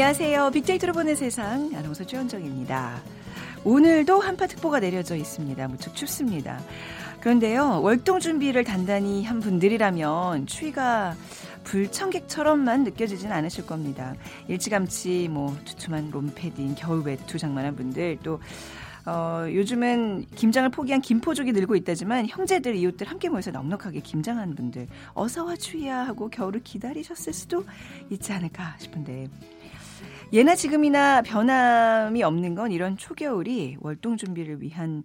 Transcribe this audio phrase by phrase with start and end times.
[0.00, 0.50] 안녕하세요.
[0.52, 3.02] 빅데이터로 보는 세상 아나운서 최현정입니다.
[3.64, 5.68] 오늘도 한파특보가 내려져 있습니다.
[5.68, 6.58] 무척 춥습니다.
[7.20, 11.14] 그런데요, 월동 준비를 단단히 한 분들이라면 추위가
[11.64, 14.14] 불청객처럼만 느껴지진 않으실 겁니다.
[14.48, 18.40] 일찌감치 뭐 두툼한 롬패딩, 겨울 외투 장만한 분들 또
[19.04, 25.56] 어, 요즘은 김장을 포기한 김포족이 늘고 있다지만 형제들, 이웃들 함께 모여서 넉넉하게 김장한 분들 어서와
[25.56, 27.64] 추위야 하고 겨울을 기다리셨을 수도
[28.08, 29.28] 있지 않을까 싶은데
[30.32, 35.02] 예나 지금이나 변함이 없는 건 이런 초겨울이 월동 준비를 위한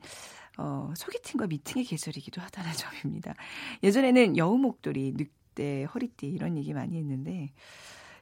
[0.57, 3.33] 어, 소개팅과 미팅의 계절이기도 하다는 점입니다.
[3.81, 7.51] 예전에는 여우 목도리, 늑대, 허리띠 이런 얘기 많이 했는데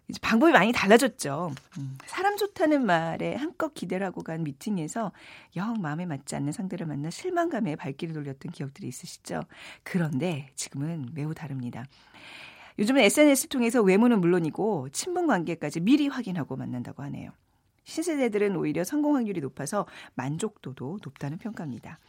[0.07, 1.51] 이제 방법이 많이 달라졌죠.
[1.77, 5.11] 음, 사람 좋다는 말에 한껏 기대를 하고 간 미팅에서
[5.57, 9.41] 영 마음에 맞지 않는 상대를 만나 실망감에 발길을 돌렸던 기억들이 있으시죠?
[9.83, 11.85] 그런데 지금은 매우 다릅니다.
[12.79, 17.31] 요즘은 SNS 통해서 외모는 물론이고 친분 관계까지 미리 확인하고 만난다고 하네요.
[17.85, 19.85] 신세대들은 오히려 성공 확률이 높아서
[20.15, 21.99] 만족도도 높다는 평가입니다.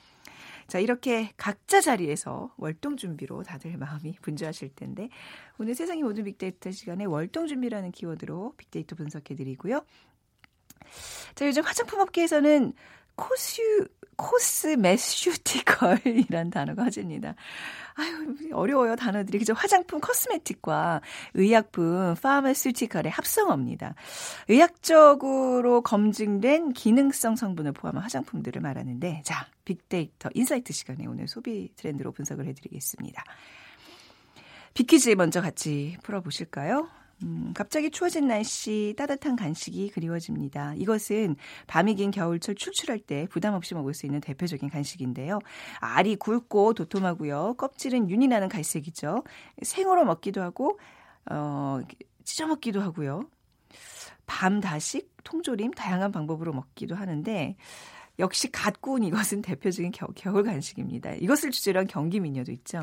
[0.66, 5.10] 자, 이렇게 각자 자리에서 월동 준비로 다들 마음이 분주하실 텐데
[5.58, 9.84] 오늘 세상의 모든 빅데이터 시간에 월동 준비라는 키워드로 빅데이터 분석해 드리고요.
[11.34, 12.72] 자, 요즘 화장품 업계에서는
[13.16, 17.34] cos cosmeceutical이란 단어가 화제입니다.
[17.94, 19.38] 아유, 어려워요, 단어들이.
[19.38, 19.54] 그죠?
[19.54, 21.00] 화장품, cosmetic과
[21.34, 23.94] 의약품, pharmaceutical의 합성어입니다.
[24.48, 32.46] 의학적으로 검증된 기능성 성분을 포함한 화장품들을 말하는데, 자, 빅데이터 insight 시간에 오늘 소비 트렌드로 분석을
[32.46, 33.24] 해드리겠습니다.
[34.74, 36.88] 빅퀴즈 먼저 같이 풀어보실까요?
[37.22, 40.74] 음, 갑자기 추워진 날씨 따뜻한 간식이 그리워집니다.
[40.76, 41.36] 이것은
[41.66, 45.38] 밤이 긴 겨울철 출출할 때 부담 없이 먹을 수 있는 대표적인 간식인데요.
[45.80, 47.54] 알이 굵고 도톰하고요.
[47.56, 49.24] 껍질은 윤이 나는 갈색이죠.
[49.62, 50.78] 생으로 먹기도 하고
[51.30, 51.80] 어,
[52.24, 53.28] 찢어 먹기도 하고요.
[54.26, 57.56] 밤 다식, 통조림 다양한 방법으로 먹기도 하는데
[58.18, 61.14] 역시 갓 구운 이것은 대표적인 겨, 겨울 간식입니다.
[61.14, 62.82] 이것을 주제로 한 경기 미녀도 있죠.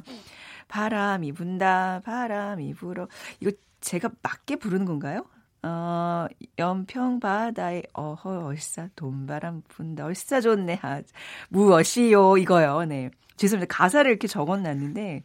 [0.67, 3.07] 바람이 분다, 바람이 불어.
[3.39, 5.25] 이거 제가 맞게 부르는 건가요?
[5.63, 6.25] 어,
[6.57, 11.01] 연평 바다에 어허 얼싸 돈바람 분다 얼싸 좋네 하
[11.49, 12.85] 무엇이요 이거요.
[12.85, 13.11] 네.
[13.37, 13.75] 죄송합니다.
[13.75, 15.23] 가사를 이렇게 적어 놨는데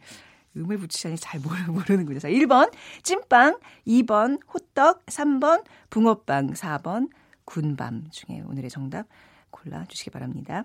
[0.55, 2.19] 음을 붙이자니 잘 모르는군요.
[2.19, 2.71] 자, 1번
[3.03, 7.09] 찐빵, 2번 호떡, 3번 붕어빵, 4번
[7.45, 9.07] 군밤 중에 오늘의 정답
[9.49, 10.63] 골라 주시기 바랍니다.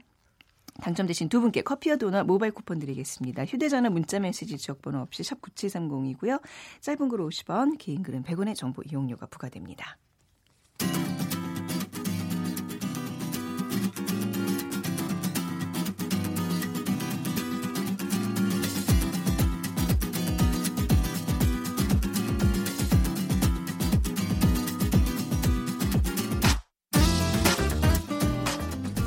[0.81, 3.44] 당첨되신 두 분께 커피와 도넛 모바일 쿠폰 드리겠습니다.
[3.44, 6.41] 휴대전화 문자메시지 지역번호 없이 샵 9730이고요.
[6.81, 9.99] 짧은 글 50원, 긴 글은 100원의 정보 이용료가 부과됩니다.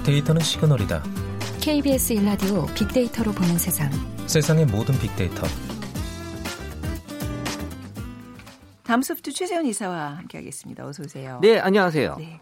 [0.05, 1.24] 데이터는 시그널이다.
[1.65, 3.89] KBS 일라디오 빅데이터로 보는 세상.
[4.27, 5.47] 세상의 모든 빅데이터.
[8.83, 10.85] 다음 소프트 최세훈 이사와 함께하겠습니다.
[10.85, 11.39] 어서 오세요.
[11.41, 12.17] 네, 안녕하세요.
[12.19, 12.39] 네.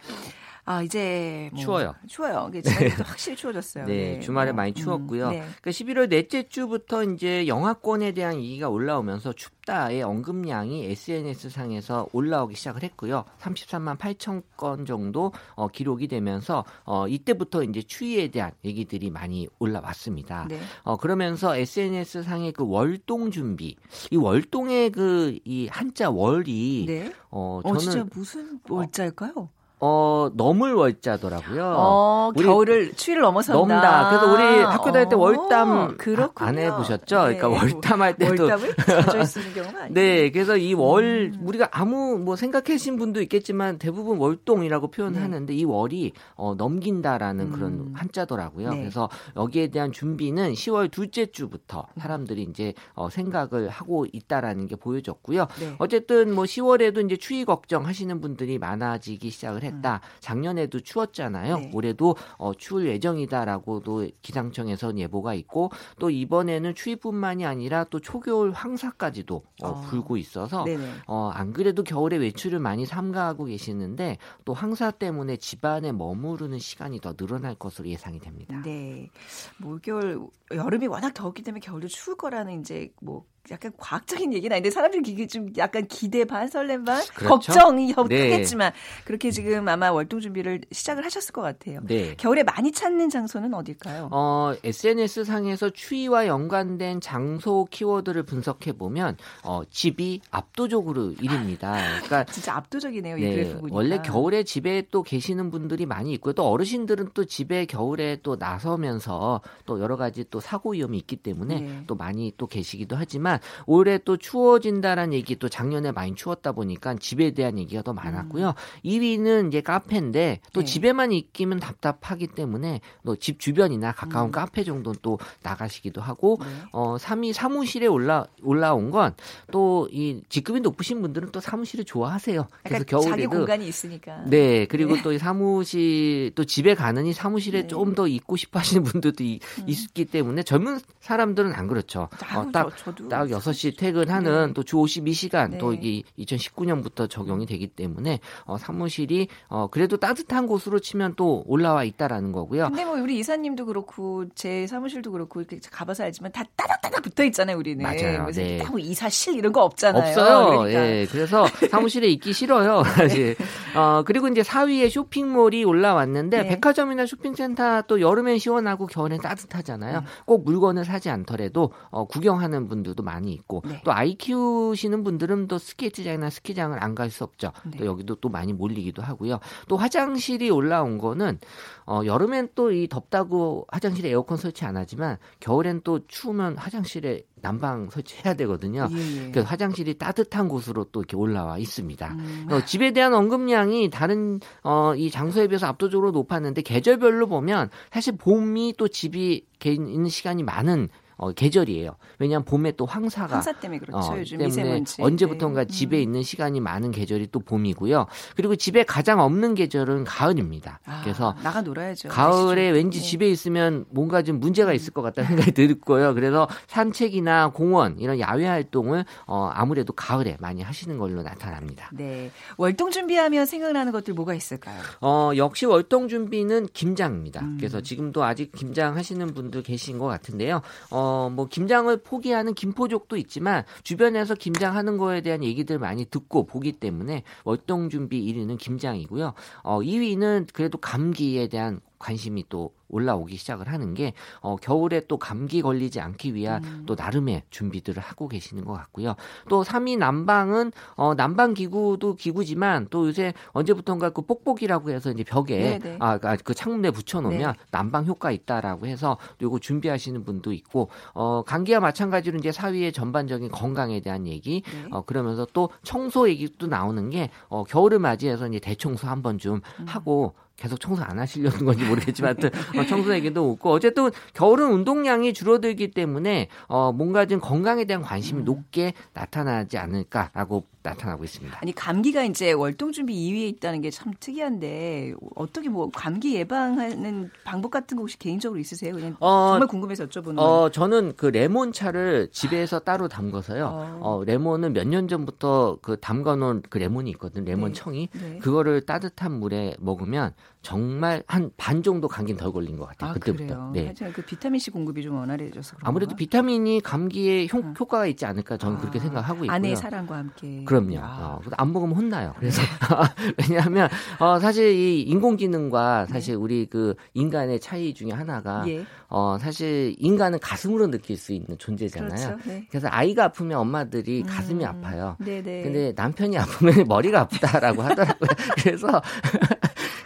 [0.66, 1.96] 아 이제 뭐 추워요.
[2.08, 2.50] 추워요.
[2.54, 2.88] 이게 네.
[3.04, 3.86] 확실히 추워졌어요.
[3.86, 4.20] 네, 네.
[4.20, 5.28] 주말에 뭐, 많이 음, 추웠고요.
[5.28, 5.38] 음, 네.
[5.62, 12.84] 그러니까 11월 넷째 주부터 이제 영하권에 대한 얘기가 올라오면서 춥다의 언급량이 SNS 상에서 올라오기 시작을
[12.84, 13.26] 했고요.
[13.40, 20.48] 33만 8천 건 정도 어, 기록이 되면서 어, 이때부터 이제 추위에 대한 얘기들이 많이 올라왔습니다.
[20.50, 20.60] 네.
[20.84, 23.76] 어, 그러면서 SNS 상의 그 월동 준비,
[24.12, 27.14] 이 월동의 그 이 한자 월이 네.
[27.30, 29.50] 어, 저는 어, 진짜 무슨 월자일까요?
[29.86, 31.74] 어, 넘을 월자더라고요.
[31.76, 33.60] 어, 겨울을 추위를 넘어선다.
[33.60, 34.10] 넘다.
[34.10, 36.48] 그래서 우리 학교 다닐 때 어, 월담 그렇군요.
[36.48, 37.28] 안 해보셨죠?
[37.28, 37.36] 네.
[37.36, 39.94] 그러니까 월담 할 때도 월담을 자주 쓰는 경우가 아니에요.
[39.94, 41.46] 네, 그래서 이월 음.
[41.46, 45.60] 우리가 아무 뭐 생각하신 분도 있겠지만 대부분 월동이라고 표현하는데 네.
[45.60, 47.52] 이 월이 어, 넘긴다라는 음.
[47.52, 48.70] 그런 한자더라고요.
[48.70, 48.80] 네.
[48.80, 55.48] 그래서 여기에 대한 준비는 10월 둘째 주부터 사람들이 이제 어, 생각을 하고 있다라는 게 보여졌고요.
[55.60, 55.76] 네.
[55.80, 59.73] 어쨌든 뭐 10월에도 이제 추위 걱정하시는 분들이 많아지기 시작을 했.
[59.76, 60.02] 했다.
[60.20, 61.58] 작년에도 추웠잖아요.
[61.58, 61.72] 네.
[61.74, 69.68] 올해도 어, 추울 예정이다라고도 기상청에서 예보가 있고 또 이번에는 추위뿐만이 아니라 또 초겨울 황사까지도 어,
[69.68, 69.82] 어.
[69.82, 70.66] 불고 있어서
[71.08, 77.14] 어, 안 그래도 겨울에 외출을 많이 삼가하고 계시는데 또 황사 때문에 집안에 머무르는 시간이 더
[77.14, 78.62] 늘어날 것으로 예상이 됩니다.
[78.64, 79.10] 네.
[79.58, 84.70] 뭐 겨울 여름이 워낙 더웠기 때문에 겨울도 추울 거라는 이제 뭐 약간 과학적인 얘기는 아닌데
[84.70, 87.52] 사람들이 이게 좀 약간 기대 반 설렘 반 그렇죠?
[87.52, 88.30] 걱정이 네.
[88.30, 88.72] 크겠지만
[89.04, 91.82] 그렇게 지금 아마 월동 준비를 시작을 하셨을 것 같아요.
[91.84, 92.16] 네.
[92.16, 94.08] 겨울에 많이 찾는 장소는 어딜까요?
[94.14, 101.74] 어, SNS 상에서 추위와 연관된 장소 키워드를 분석해 보면 어, 집이 압도적으로 1위입니다.
[102.04, 103.18] 그러니까 진짜 압도적이네요.
[103.18, 103.76] 이 네, 보니까.
[103.76, 106.32] 원래 겨울에 집에 또 계시는 분들이 많이 있고요.
[106.32, 111.60] 또 어르신들은 또 집에 겨울에 또 나서면서 또 여러 가지 또 사고 위험이 있기 때문에
[111.60, 111.84] 네.
[111.88, 113.33] 또 많이 또 계시기도 하지만
[113.66, 118.54] 올해 또 추워진다라는 얘기 또 작년에 많이 추웠다 보니까 집에 대한 얘기가 더 많았고요.
[118.86, 120.66] 2위는 이제 카페인데 또 음.
[120.66, 120.72] 네.
[120.72, 124.32] 집에만 있기면 답답하기 때문에 또 집 주변이나 가까운 음.
[124.32, 126.48] 카페 정도는 또 나가시기도 하고 네.
[126.72, 129.14] 어 3위 사무실에 올라 올라온 건
[129.52, 132.48] 또 이 직급이 높으신 분들은 또 사무실을 좋아하세요.
[132.64, 134.24] 그래서 약간 자기 겨울에도 공간이 있으니까.
[134.26, 137.68] 네, 그리고 또이 사무실 또 집에 가느니 사무실에 네.
[137.68, 139.64] 좀더 있고 싶어 하시는 분들도 이- 음.
[139.68, 142.10] 있기 때문에 젊은 사람들은 안 그렇죠.
[142.30, 144.54] 아우, 어, 딱 저, 딱 6시 퇴근하는 네.
[144.54, 145.58] 또주 52시간 네.
[145.58, 151.84] 또 이게 2019년부터 적용이 되기 때문에 어, 사무실이 어, 그래도 따뜻한 곳으로 치면 또 올라와
[151.84, 152.70] 있다라는 거고요.
[152.70, 157.58] 근데 뭐 우리 이사님도 그렇고 제 사무실도 그렇고 이렇게 가봐서 알지만 다 따닥따닥 붙어 있잖아요
[157.58, 157.84] 우리는.
[157.84, 158.24] 맞아요.
[158.24, 158.64] 그래서 네.
[158.70, 160.10] 뭐 이사실 이런 거 없잖아요.
[160.10, 160.48] 없어요.
[160.48, 160.86] 그러니까.
[160.86, 161.08] 예.
[161.10, 162.84] 그래서 사무실에 있기 싫어요.
[162.84, 163.36] 사실.
[163.76, 166.48] 어, 그리고 이제 4위에 쇼핑몰이 올라왔는데 네.
[166.50, 170.00] 백화점이나 쇼핑센터 또 여름엔 시원하고 겨울엔 따뜻하잖아요.
[170.00, 170.06] 네.
[170.26, 173.82] 꼭 물건을 사지 않더라도 어, 구경하는 분들도 많이 있고 네.
[173.86, 177.52] 또 아이 키우시는 분들은 또 스케이트장이나 스키장을 안 갈 수 없죠.
[177.66, 177.78] 네.
[177.78, 179.40] 또 여기도 또 많이 몰리기도 하고요.
[179.68, 181.38] 또 화장실이 올라온 거는
[181.86, 187.90] 어, 여름엔 또 이 덥다고 화장실에 에어컨 설치 안 하지만 겨울엔 또 추우면 화장실에 난방
[187.90, 188.88] 설치해야 되거든요.
[188.92, 189.32] 예, 예.
[189.32, 192.08] 그래서 화장실이 따뜻한 곳으로 또 이렇게 올라와 있습니다.
[192.14, 192.48] 음.
[192.50, 198.76] 어, 집에 대한 언급량이 다른 어, 이 장소에 비해서 압도적으로 높았는데 계절별로 보면 사실 봄이
[198.78, 201.96] 또 집이 개- 있는 시간이 많은 어, 계절이에요.
[202.20, 204.14] 왜냐하면 봄에 또 황사가 황사 때문에 그렇죠.
[204.14, 205.02] 어, 요즘 때문에 미세먼지.
[205.02, 205.74] 언제부턴가 네.
[205.74, 206.02] 집에 음.
[206.02, 208.08] 있는 시간이 많은 계절이 또 봄이고요.
[208.36, 210.80] 그리고 집에 가장 없는 계절은 가을입니다.
[210.86, 212.10] 아, 그래서 나가 놀아야죠.
[212.10, 213.06] 가을에 날씨 왠지 때.
[213.06, 216.14] 집에 있으면 뭔가 좀 문제가 있을 것 같다는 생각이 들고요.
[216.14, 221.90] 그래서 산책이나 공원 이런 야외 활동을 어, 아무래도 가을에 많이 하시는 걸로 나타납니다.
[221.94, 222.32] 네.
[222.58, 224.80] 월동 준비하면 생각나는 것들 뭐가 있을까요?
[225.02, 227.42] 어, 역시 월동 준비는 김장입니다.
[227.42, 227.58] 음.
[227.60, 230.62] 그래서 지금도 아직 김장 하시는 분들 계신 것 같은데요.
[230.92, 231.03] 어,
[231.34, 237.90] 뭐 김장을 포기하는 김포족도 있지만 주변에서 김장하는 거에 대한 얘기들 많이 듣고 보기 때문에 월동
[237.90, 239.34] 준비 1위는 김장이고요.
[239.64, 245.62] 어, 2위는 그래도 감기에 대한 관심이 또 올라오기 시작을 하는 게 어, 겨울에 또 감기
[245.62, 246.84] 걸리지 않기 위한 음.
[246.86, 249.16] 또 나름의 준비들을 하고 계시는 것 같고요.
[249.50, 255.80] 또 3위 난방은 어, 난방 기구도 기구지만 또 요새 언제부턴가 그 뽁뽁이라고 해서 이제 벽에
[255.80, 255.98] 네네.
[256.02, 257.66] 아, 아, 그 창문에 붙여놓으면 네.
[257.72, 264.02] 난방 효과 있다라고 해서 요거 준비하시는 분도 있고 어, 감기와 마찬가지로 이제 4위의 전반적인 건강에
[264.02, 264.90] 대한 얘기 네.
[264.92, 269.86] 어, 그러면서 또 청소 얘기도 나오는 게 어, 겨울을 맞이해서 이제 대청소 한번 좀 음.
[269.88, 272.38] 하고 계속 청소 안 하시려는 건지 모르겠지만
[272.78, 278.42] 어, 청소 얘기도 없고 어쨌든 겨울은 운동량이 줄어들기 때문에 어, 뭔가 좀 건강에 대한 관심이
[278.42, 278.46] 음.
[278.46, 281.58] 높게 나타나지 않을까라고 나타나고 있습니다.
[281.62, 287.70] 아니 감기가 이제 월동 준비 2위에 있다는 게 참 특이한데 어떻게 뭐 감기 예방하는 방법
[287.72, 288.94] 같은 거 혹시 개인적으로 있으세요?
[288.94, 290.40] 그냥 어, 정말 궁금해서 여쭤보는 거예요.
[290.50, 293.66] 어, 저는 그 레몬차를 집에서 따로 담궈서요.
[293.66, 294.00] 어.
[294.02, 297.46] 어, 레몬은 몇 년 전부터 그 담가 놓은 그 레몬이 있거든.
[297.46, 297.80] 레몬 네.
[297.80, 298.10] 청이.
[298.14, 298.38] 네.
[298.40, 303.12] 그거를 따뜻한 물에 먹으면 정말 한 반 정도 감기는 덜 걸린 것 같아요.
[303.12, 303.46] 아 그때부터.
[303.46, 303.72] 그래요.
[303.74, 303.84] 네.
[303.86, 305.78] 하여튼 그 비타민 C 공급이 좀 원활해져서?
[305.82, 307.74] 아무래도 비타민이 감기에 효, 음.
[307.80, 309.52] 효과가 있지 않을까 저는 그렇게 아, 생각하고 있고요.
[309.56, 310.64] 아내의 사랑과 함께.
[310.66, 311.00] 그럼요.
[311.00, 311.36] 아.
[311.36, 312.34] 어, 안 먹으면 혼나요.
[312.40, 312.62] 그래서
[313.50, 318.86] 왜냐하면 어, 사실 이 인공지능과 사실 우리 그 인간의 차이 중에 하나가 예.
[319.10, 322.10] 어, 사실 인간은 가슴으로 느낄 수 있는 존재잖아요.
[322.36, 322.50] 그렇죠.
[322.50, 322.66] 네.
[322.70, 325.18] 그래서 아이가 아프면 엄마들이 가슴이 음, 아파요.
[325.20, 325.64] 네네.
[325.64, 328.30] 근데 남편이 아프면 머리가 아프다라고 하더라고요.
[328.64, 328.88] 그래서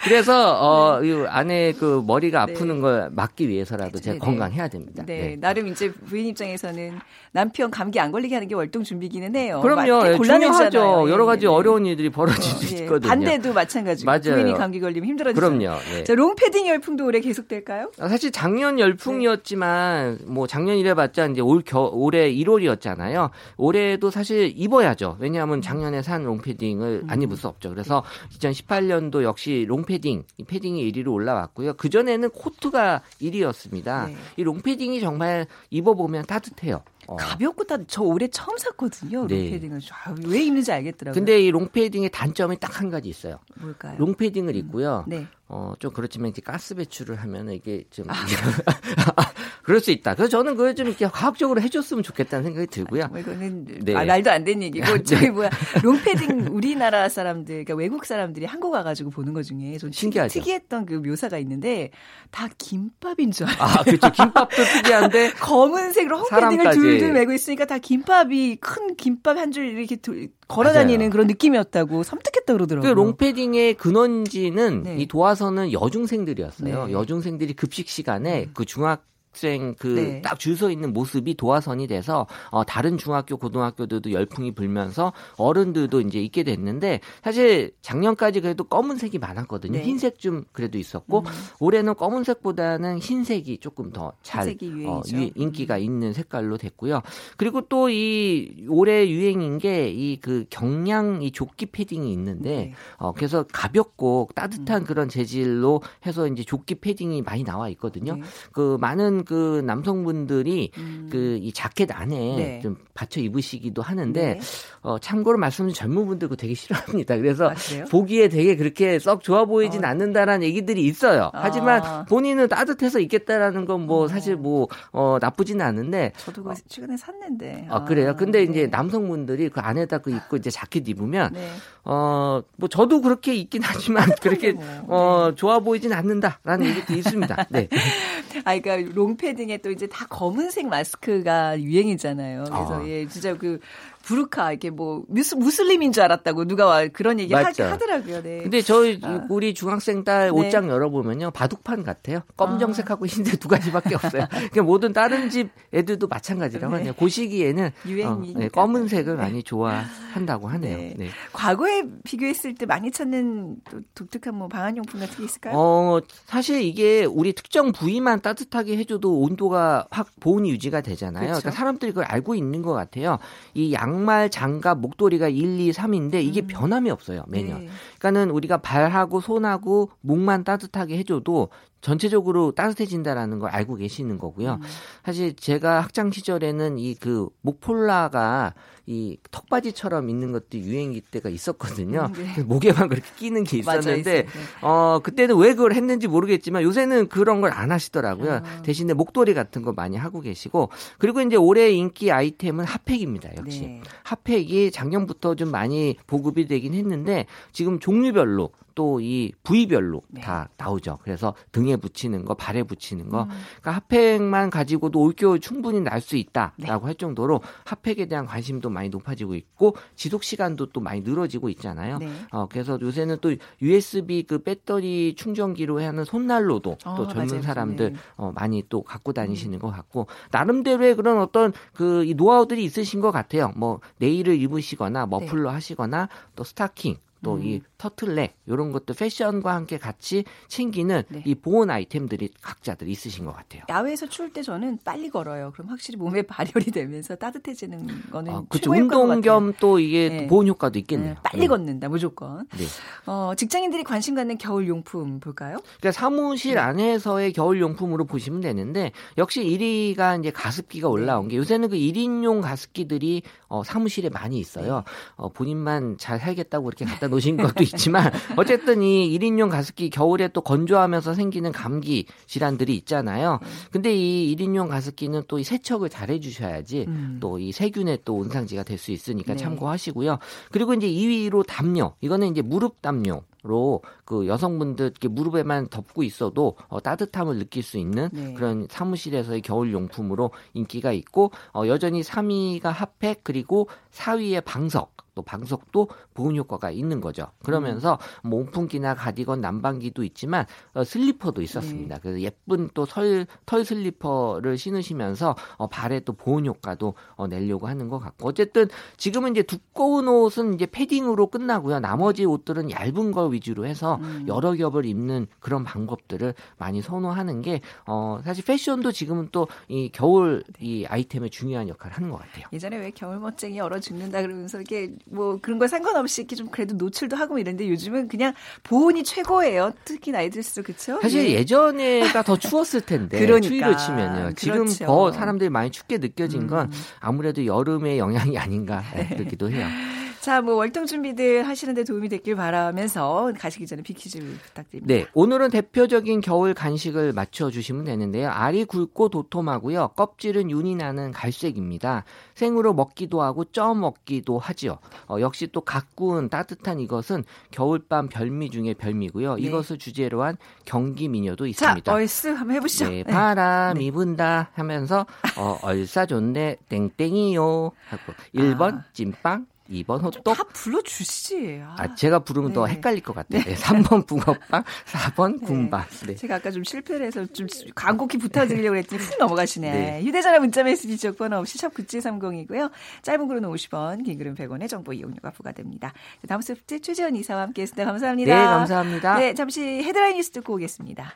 [0.07, 2.53] 그래서 어, 이 아내 그 머리가 네.
[2.53, 4.25] 아프는 걸 막기 위해서라도 제가 네, 네.
[4.25, 5.03] 건강해야 됩니다.
[5.05, 6.99] 네, 나름 이제 부인 입장에서는
[7.31, 9.59] 남편 감기 안 걸리게 하는 게 월동 준비기는 해요.
[9.61, 9.97] 그럼요.
[9.97, 10.11] 막 예.
[10.11, 11.53] 예, 여러 가지 예, 네.
[11.53, 13.09] 어려운 일들이 벌어질 수 예, 있거든요.
[13.09, 14.35] 반대도 마찬가지고 맞아요.
[14.35, 15.39] 부인이 감기 걸리면 힘들어지죠.
[15.39, 15.77] 그럼요.
[15.93, 16.03] 네.
[16.03, 17.91] 자, 롱패딩 열풍도 올해 계속될까요?
[17.99, 23.29] 아, 사실 작년 열풍이었지만 뭐 작년 이래봤자 이제 올 겨, 올해 1월이었잖아요.
[23.57, 25.17] 올해도 사실 입어야죠.
[25.19, 27.69] 왜냐하면 작년에 산 롱패딩을 안 입을 수 없죠.
[27.69, 28.03] 그래서
[28.39, 29.97] 2018년도 역시 롱패딩,
[30.38, 31.74] 이 패딩이 1위로 올라왔고요.
[31.75, 34.08] 그 전에는 코트가 1위였습니다.
[34.08, 34.16] 네.
[34.38, 36.84] 이 롱패딩이 정말 입어보면 따뜻해요.
[37.08, 37.16] 어.
[37.16, 39.27] 가볍고 다, 저 올해 처음 샀거든요.
[39.27, 39.44] 네.
[39.44, 39.82] 롱패딩을.
[40.06, 41.13] 아, 왜 입는지 알겠더라고요.
[41.18, 43.39] 근데 이 롱패딩의 단점이 딱 한 가지 있어요.
[43.56, 43.96] 뭘까요?
[43.98, 45.06] 롱패딩을 입고요.
[45.08, 45.25] 네.
[45.48, 48.06] 어, 좀 그렇지만 이제 가스 배출을 하면 이게 좀
[49.67, 50.15] 그럴 수 있다.
[50.15, 53.07] 그래서 저는 그걸 좀 이렇게 과학적으로 해줬으면 좋겠다는 생각이 들고요.
[53.09, 53.95] 뭐 이거는 네.
[53.95, 55.03] 아, 말도 안 되는 얘기고 네.
[55.03, 55.50] 저희 뭐야
[55.83, 60.39] 롱패딩 우리나라 사람들, 그러니까 외국 사람들이 한국 와가지고 보는 것 중에 좀 신기하죠.
[60.39, 61.89] 특이했던 그 묘사가 있는데
[62.31, 63.57] 다 김밥인 줄 알아요.
[63.59, 64.09] 아, 그렇죠.
[64.09, 70.29] 김밥도 특이한데 검은색으로 롱패딩을 둘둘 메고 있으니까 다 김밥이 큰 김밥 한 줄 이렇게 둘,
[70.47, 72.89] 걸어다니는 그런 느낌이었다고 섬뜩했다 그러더라고요.
[72.89, 74.95] 그 롱패딩의 근원지는 네.
[74.97, 76.86] 이 도화선은 여중생들이었어요.
[76.86, 76.91] 네.
[76.93, 78.51] 여중생들이 급식 시간에 음.
[78.53, 79.03] 그 중학
[79.38, 80.58] 학생 그 딱줄 네.
[80.58, 87.01] 서 있는 모습이 도화선이 돼서 어 다른 중학교 고등학교들도 열풍이 불면서 어른들도 이제 있게 됐는데
[87.24, 89.77] 사실 작년까지 그래도 검은색이 많았거든요.
[89.77, 89.84] 네.
[89.84, 91.25] 흰색 좀 그래도 있었고 음.
[91.60, 94.56] 올해는 검은색보다는 흰색이 조금 더잘
[94.88, 95.82] 어, 인기가 음.
[95.82, 97.01] 있는 색깔로 됐고요.
[97.38, 102.74] 그리고 또 이 올해 유행인 게 이 그 경량 이 조끼 패딩이 있는데 네.
[102.98, 104.86] 어 그래서 가볍고 따뜻한 음.
[104.86, 108.15] 그런 재질로 해서 이제 조끼 패딩이 많이 나와 있거든요.
[108.15, 108.22] 네.
[108.51, 111.10] 그 많은 그 남성분들이 음.
[111.12, 112.60] 그이 자켓 안에 네.
[112.62, 114.39] 좀 받쳐 입으시기도 하는데 네.
[114.81, 117.17] 어 참고로 말씀드린 젊은 분들 그 되게 싫어합니다.
[117.17, 117.53] 그래서 아,
[117.91, 119.88] 보기에 되게 그렇게 썩 좋아 보이진 어.
[119.88, 121.31] 않는다라는 얘기들이 있어요.
[121.34, 121.41] 아.
[121.43, 124.07] 하지만 본인은 따뜻해서 입겠다라는 건뭐 어.
[124.07, 127.67] 사실 뭐 어 나쁘지는 않은데 저도 그 최근에 샀는데.
[127.69, 128.15] 아, 그래요.
[128.15, 128.51] 근데 네.
[128.51, 131.50] 이제 남성분들이 그 안에다 그 입고 이제 자켓 입으면 네.
[131.84, 134.65] 어뭐 저도 그렇게 입긴 하지만 그렇게 뭐.
[134.88, 137.48] 어 좋아 보이진 않는다라는 얘기도 있습니다.
[137.50, 137.67] 네.
[138.46, 142.45] 아 그러니까 롱 롱패딩에 또 이제 다 검은색 마스크가 유행이잖아요.
[142.45, 142.88] 그래서 아.
[142.88, 143.59] 예, 진짜 그
[144.07, 148.23] 부르카 이게 뭐 무스, 무슬림인 줄 알았다고 누가 그런 얘기 하, 하더라고요.
[148.23, 148.41] 네.
[148.41, 149.25] 근데 저희 아.
[149.29, 150.29] 우리 중학생 딸 네.
[150.29, 152.21] 옷장 열어보면요 바둑판 같아요.
[152.37, 153.07] 검정색하고 아.
[153.07, 154.27] 흰색 두 가지밖에 없어요.
[154.31, 156.77] 그러니까 모든 다른 집 애들도 마찬가지라고 네.
[156.77, 156.93] 하네요.
[156.97, 157.69] 그 시기에는
[158.05, 160.77] 어, 네, 검은색을 많이 좋아한다고 하네요.
[160.77, 160.93] 네.
[160.97, 161.09] 네.
[161.33, 165.53] 과거에 비교했을 때 많이 찾는 또 독특한 뭐 방한용품 같은 게 있을까요?
[165.57, 171.25] 어 사실 이게 우리 특정 부위만 따뜻하게 해줘도 온도가 확 보온이 유지가 되잖아요.
[171.25, 171.41] 그렇죠.
[171.41, 173.19] 그러니까 사람들이 그걸 알고 있는 것 같아요.
[173.53, 176.48] 이 양 양말, 장갑, 목도리가 1, 2, 3인데 이게 음.
[176.48, 177.62] 변함이 없어요, 매년.
[177.62, 177.70] 네.
[177.98, 181.50] 그러니까는 우리가 발하고 손하고 목만 따뜻하게 해줘도
[181.81, 184.53] 전체적으로 따뜻해진다라는 걸 알고 계시는 거고요.
[184.55, 184.62] 음.
[185.05, 188.53] 사실 제가 학창 시절에는 이 그 목폴라가
[188.89, 192.10] 이 턱받이처럼 있는 것도 유행기 때가 있었거든요.
[192.15, 192.41] 음, 네.
[192.43, 197.51] 목에만 그렇게 끼는 게 있었는데 맞아, 어 그때는 왜 그걸 했는지 모르겠지만 요새는 그런 걸
[197.57, 198.34] 안 하시더라고요.
[198.43, 198.62] 아.
[198.62, 200.69] 대신에 목도리 같은 거 많이 하고 계시고
[201.00, 203.36] 그리고 이제 올해 인기 아이템은 핫팩입니다.
[203.38, 203.81] 역시 네.
[204.03, 210.22] 핫팩이 작년부터 좀 많이 보급이 되긴 했는데 지금 종류별로 또 이 부위별로 네.
[210.22, 211.00] 다 나오죠.
[211.03, 213.24] 그래서 등에 붙이는 거, 발에 붙이는 거.
[213.24, 213.29] 음.
[213.62, 216.86] 그러니까 핫팩만 가지고도 올겨울 충분히 날 수 있다라고 네.
[216.86, 221.98] 할 정도로 핫팩에 대한 관심도 많이 높아지고 있고 지속 시간도 또 많이 늘어지고 있잖아요.
[221.98, 222.07] 네.
[222.31, 227.41] 어 그래서 요새는 또 USB 그 배터리 충전기로 하는 손난로도 어, 또 젊은 맞아요.
[227.41, 228.00] 사람들 네.
[228.15, 229.60] 어 많이 또 갖고 다니시는 음.
[229.60, 233.51] 것 같고 나름대로의 그런 어떤 그이 노하우들이 있으신 것 같아요.
[233.55, 235.53] 뭐 네일을 입으시거나 머플러 네.
[235.55, 237.60] 하시거나 또 스타킹 또이 음.
[237.77, 241.24] 터틀넥 이런 것도 패션과 함께 같이 챙기는 네.
[241.25, 243.63] 이 보온 아이템들이 각자들 있으신 것 같아요.
[243.69, 245.51] 야외에서 추울 때 저는 빨리 걸어요.
[245.53, 248.72] 그럼 확실히 몸에 발열이 되면서 따뜻해지는 거는 아, 그렇죠.
[248.72, 250.27] 운동 겸 또 이게 네.
[250.27, 251.13] 보온 효과도 있겠네요.
[251.13, 251.48] 네, 빨리 네.
[251.48, 252.48] 걷는다 무조건.
[252.57, 252.65] 네.
[253.05, 255.57] 어, 직장인들이 관심 갖는 겨울 용품 볼까요?
[255.79, 256.60] 그러니까 사무실 네.
[256.60, 263.24] 안에서의 겨울 용품으로 보시면 되는데 역시 1위가 이제 가습기가 올라온 게 요새는 그 1인용 가습기들이
[263.48, 264.84] 어, 사무실에 많이 있어요.
[265.15, 270.27] 어, 본인만 잘 살겠다고 이렇게 갖다 놓 으신 것도 있지만 어쨌든 이 1인용 가습기 겨울에
[270.29, 273.39] 또 건조하면서 생기는 감기 질환들이 있잖아요.
[273.71, 277.17] 근데 이 1인용 가습기는 또 이 세척을 잘 해주셔야지 음.
[277.19, 279.39] 또이 세균의 또 온상지가 될 수 있으니까 네.
[279.39, 280.19] 참고하시고요.
[280.51, 281.93] 그리고 이제 2위로 담요.
[282.01, 283.24] 이거는 이제 무릎 담요.
[283.43, 288.33] 로 그 여성분들 께 무릎에만 덮고 있어도 어, 따뜻함을 느낄 수 있는 네.
[288.33, 295.89] 그런 사무실에서의 겨울 용품으로 인기가 있고 어, 여전히 3위가 핫팩 그리고 4위의 방석 또 방석도
[296.13, 297.25] 보온 효과가 있는 거죠.
[297.43, 300.45] 그러면서 뭐 온풍기나 가디건, 난방기도 있지만
[300.75, 301.95] 어, 슬리퍼도 있었습니다.
[301.95, 302.01] 네.
[302.01, 307.89] 그래서 예쁜 또 털 털 슬리퍼를 신으시면서 어, 발에 또 보온 효과도 어, 내려고 하는
[307.89, 311.79] 것 같고 어쨌든 지금은 이제 두꺼운 옷은 이제 패딩으로 끝나고요.
[311.79, 314.25] 나머지 옷들은 얇은 걸 위주로 해서 음.
[314.27, 320.44] 여러 겹을 입는 그런 방법들을 많이 선호하는 게 어, 사실 패션도 지금은 또 이 겨울
[320.60, 322.46] 이 아이템의 중요한 역할을 하는 것 같아요.
[322.54, 326.75] 예전에 왜 겨울 멋쟁이 얼어 죽는다 그러면서 이게 뭐 그런 거 상관없이 이렇게 좀 그래도
[326.75, 329.74] 노출도 하고 이랬는데 요즘은 그냥 보온이 최고예요.
[329.84, 331.00] 특히 나이 들수록 그렇죠.
[331.01, 331.34] 사실 예.
[331.34, 333.48] 예전에가 더 추웠을 텐데 그러니까.
[333.48, 334.34] 추위를 치면요.
[334.36, 334.86] 지금 그렇죠.
[334.86, 336.72] 더 사람들이 많이 춥게 느껴진 건 음.
[337.00, 339.08] 아무래도 여름의 영향이 아닌가 네.
[339.10, 339.68] 그렇기도 해요.
[340.27, 344.93] 자, 뭐 월동 준비들 하시는데 도움이 됐길 바라면서 가시기 전에 비키즈 부탁드립니다.
[344.93, 348.29] 네, 오늘은 대표적인 겨울 간식을 맞춰 주시면 되는데요.
[348.29, 349.91] 알이 굵고 도톰하고요.
[349.96, 352.03] 껍질은 윤이 나는 갈색입니다.
[352.36, 354.79] 생으로 먹기도 하고 쪄 먹기도 하지요.
[355.07, 359.36] 어, 역시 또 가꾸운 따뜻한 이것은 겨울밤 별미 중에 별미고요.
[359.36, 359.43] 네.
[359.43, 361.93] 이것을 주제로 한 경기 미녀도 자, 있습니다.
[361.93, 362.89] 얼스 한번 해보시죠.
[362.89, 363.13] 네, 네.
[363.13, 365.05] 바람이 분다 하면서
[365.38, 368.84] 어, 얼싸 좋네 땡땡이요 하고 1번 아.
[368.91, 370.24] 찐빵, 2번 호떡.
[370.24, 371.62] 다 불러주시지.
[371.63, 372.74] 아, 아, 제가 부르면 더 네.
[372.74, 373.43] 헷갈릴 것 같아요.
[373.43, 373.55] 네.
[373.55, 375.88] 3번 붕어빵, 4번 군밥.
[376.07, 376.15] 네.
[376.15, 379.71] 제가 아까 좀 실패를 해서 좀 광고기 붙어드리려고 했더니 훅 넘어가시네.
[379.71, 380.03] 네.
[380.03, 382.71] 휴대전화 문자 메시지 지역번호 없이 샵 9730이고요.
[383.01, 385.93] 짧은 글은 50원, 긴 글은 100원의 정보 이용료가 부과됩니다.
[386.27, 387.86] 다음 소프트 최재원 이사와 함께했습니다.
[387.86, 388.36] 감사합니다.
[388.39, 389.19] 네, 감사합니다.
[389.19, 391.13] 네, 잠시 헤드라인 뉴스 듣고 오겠습니다.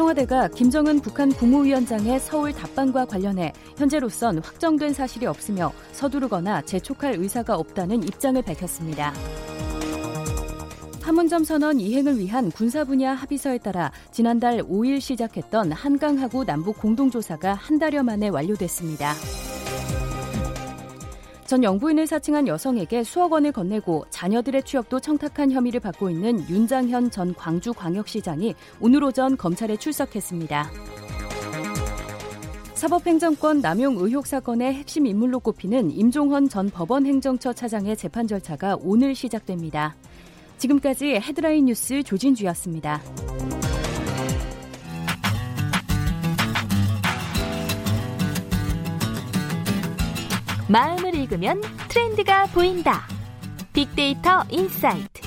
[0.00, 8.04] 청와대가 김정은 북한 국무위원장의 서울 답방과 관련해 현재로선 확정된 사실이 없으며 서두르거나 재촉할 의사가 없다는
[8.04, 9.12] 입장을 밝혔습니다.
[11.02, 17.78] 판문점 선언 이행을 위한 군사 분야 합의서에 따라 지난달 5일 시작했던 한강하구 남북 공동조사가 한
[17.78, 19.12] 달여 만에 완료됐습니다.
[21.50, 27.34] 전 영부인을 사칭한 여성에게 수억 원을 건네고 자녀들의 취업도 청탁한 혐의를 받고 있는 윤장현 전
[27.34, 30.70] 광주광역시장이 오늘 오전 검찰에 출석했습니다.
[32.74, 39.96] 사법행정권 남용 의혹 사건의 핵심 인물로 꼽히는 임종헌 전 법원행정처 차장의 재판 절차가 오늘 시작됩니다.
[40.56, 43.02] 지금까지 헤드라인 뉴스 조진주였습니다.
[50.70, 53.02] 마음을 읽으면 트렌드가 보인다.
[53.72, 55.20] 빅데이터 insight.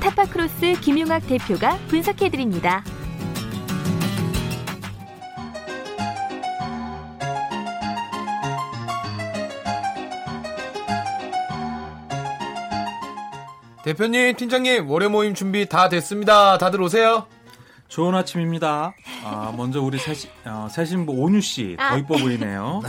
[0.00, 2.82] 타파크로스 김용학 대표가 분석해드립니다.
[13.84, 16.56] 대표님, 팀장님, 월요 모임 준비 다 됐습니다.
[16.56, 17.26] 다들 오세요.
[17.88, 18.94] 좋은 아침입니다.
[19.24, 20.12] 아, 먼저 우리 새,
[20.44, 22.82] 어, 새 신부 온유 씨, 더 이뻐 보이네요.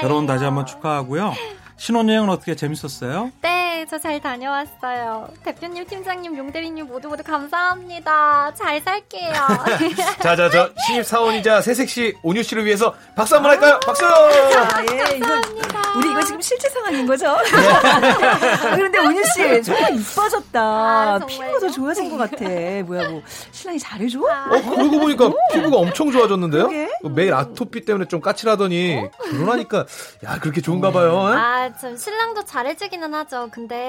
[0.00, 1.32] 결혼 다시 한번 축하하고요.
[1.76, 3.30] 신혼여행은 어떻게 재밌었어요?
[3.42, 3.59] 네,
[3.90, 5.28] 저잘 다녀왔어요.
[5.42, 8.54] 대표님, 팀장님, 용대리님 모두 모두 감사합니다.
[8.54, 9.32] 잘 살게요.
[10.22, 13.80] 자, 자, 저 신입사원이자 새색시 온유 씨를 위해서 박수 한번 할까요?
[13.84, 14.04] 박수!
[14.06, 15.28] 아, 예, 이거,
[15.96, 17.30] 우리 이거 지금 실제 상황인 거죠?
[17.34, 20.60] 아, 그런데 온유 씨, 정말 이뻐졌다.
[20.60, 21.18] 아,
[21.60, 22.44] 더 좋아진 것 같아.
[22.84, 24.20] 뭐야, 뭐, 신랑이 잘해줘?
[24.30, 24.50] 아.
[24.54, 26.68] 어, 그러고 보니까 피부가 엄청 좋아졌는데요?
[26.68, 26.88] 그러게.
[27.12, 29.86] 매일 아토피 때문에 좀 까칠하더니 결혼하니까
[30.24, 31.12] 야 그렇게 좋은가 봐요.
[31.12, 31.26] 어?
[31.32, 33.48] 아, 참, 신랑도 잘해주기는 하죠.
[33.50, 33.79] 근데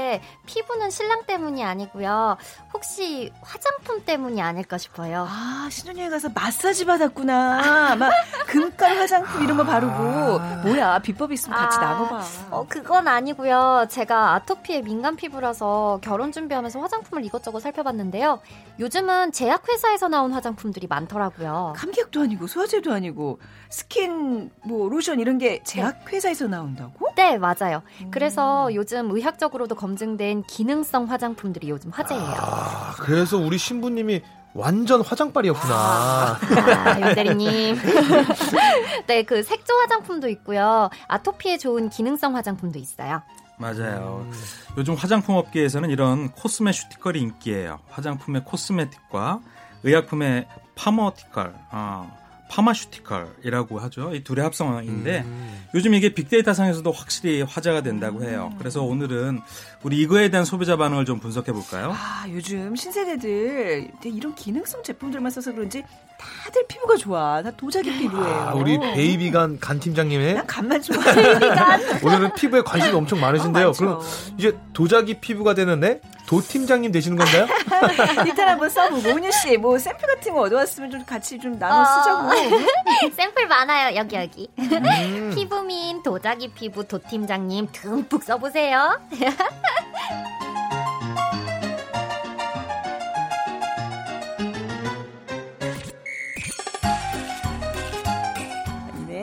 [0.45, 2.37] 피부는 신랑 때문이 아니고요.
[2.73, 5.27] 혹시 화장품 때문이 아닐까 싶어요.
[5.29, 7.95] 아, 신혼여행 가서 마사지 받았구나.
[7.95, 8.11] 막,
[8.47, 10.39] 금깔 화장품 이런 거 바르고.
[10.63, 12.23] 뭐야, 비법 있으면 같이 아, 나눠봐.
[12.51, 13.87] 어, 그건 아니고요.
[13.89, 18.39] 제가 아토피에 민감 피부라서 결혼 준비하면서 화장품을 이것저것 살펴봤는데요.
[18.79, 21.73] 요즘은 제약회사에서 나온 화장품들이 많더라고요.
[21.75, 27.09] 감기약도 아니고, 소화제도 아니고, 스킨, 뭐, 로션 이런 게 제약회사에서 나온다고?
[27.15, 27.83] 네, 맞아요.
[28.09, 32.35] 그래서 요즘 의학적으로도 검증된 기능성 화장품들이 요즘 화제예요.
[32.37, 34.21] 아, 그래서 우리 신부님이
[34.53, 35.73] 완전 화장빨이었구나.
[35.73, 37.77] 아, 윤대리님.
[39.07, 40.91] 네, 그 색조 화장품도 있고요.
[41.07, 43.23] 아토피에 좋은 기능성 화장품도 있어요.
[43.57, 44.29] 맞아요.
[44.77, 47.79] 요즘 화장품 업계에서는 이런 코스메슈티컬이 인기예요.
[47.89, 49.39] 화장품의 코스메틱과
[49.83, 52.20] 의약품의 파머티컬, 어,
[52.51, 54.13] 파마슈티컬이라고 하죠.
[54.13, 55.25] 이 둘의 합성어인데
[55.73, 58.51] 요즘 이게 빅데이터 상에서도 확실히 화제가 된다고 해요.
[58.59, 59.39] 그래서 오늘은
[59.83, 61.95] 우리 이거에 대한 소비자 반응을 좀 분석해 볼까요?
[61.95, 65.83] 아, 요즘 신세대들 이런 기능성 제품들만 써서 그런지
[66.19, 67.41] 다들 피부가 좋아.
[67.41, 68.25] 다 도자기 피부예요.
[68.25, 71.39] 아, 우리 베이비간 간 팀장님의 난 간만 좋아해.
[72.03, 73.69] 오늘은 피부에 관심이 엄청 많으신데요.
[73.69, 73.71] 어.
[73.71, 73.99] 그럼
[74.37, 77.45] 이제 도자기 피부가 되는데 도 팀장님 되시는 건가요?
[78.25, 81.85] 일단 한번 써보고 온유 씨, 뭐 샘플 같은 거 얻어왔으면 좀 같이 좀 나눠 어.
[81.85, 83.11] 쓰자고.
[83.13, 84.49] 샘플 많아요, 여기, 여기.
[84.57, 85.33] 음.
[85.35, 88.97] 피부민 도자기 피부 도 팀장님 듬뿍 써보세요.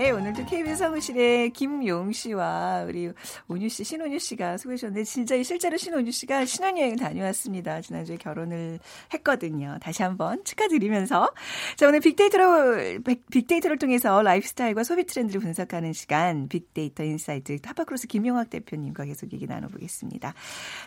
[0.08, 3.12] 네, 오늘도 KBS 사무실에 김용 씨와 우리
[3.46, 7.82] 온유 씨, 신온유 씨가 수고해 주셨는데 진짜 실제로 신온유 씨가 신혼여행 다녀왔습니다.
[7.82, 8.78] 지난주에 결혼을
[9.12, 9.76] 했거든요.
[9.82, 11.30] 다시 한번 축하드리면서
[11.76, 19.04] 자, 오늘 빅데이터로 빅데이터를 통해서 라이프스타일과 소비 트렌드를 분석하는 시간 빅데이터 insight 타파크로스 김용학 대표님과
[19.04, 20.32] 계속 얘기 나눠보겠습니다.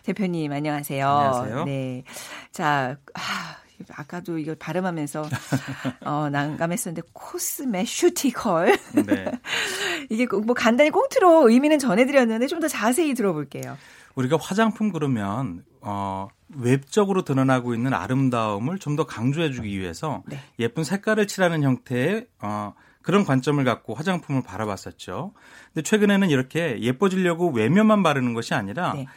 [0.02, 1.08] 대표님 안녕하세요.
[1.08, 1.66] 안녕하세요.
[1.66, 2.04] 네.
[2.52, 3.61] 자, 아,
[3.96, 5.28] 아까도 이걸 발음하면서
[6.06, 8.78] 어, 난감했었는데 cosmeceutical.
[9.06, 9.32] 네.
[10.10, 13.76] 이게 뭐 간단히 꽁트로 의미는 전해드렸는데 좀 더 자세히 들어볼게요.
[14.14, 20.40] 우리가 화장품 그러면 어, 웹적으로 드러나고 있는 아름다움을 좀 더 강조해주기 위해서 네.
[20.60, 25.34] 예쁜 색깔을 칠하는 형태의 어, 그런 관점을 갖고 화장품을 바라봤었죠.
[25.74, 29.08] 근데 최근에는 이렇게 예뻐지려고 외면만 바르는 것이 아니라 네.